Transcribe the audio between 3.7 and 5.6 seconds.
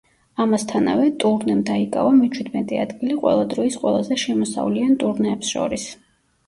ყველაზე შემოსავლიან ტურნეებს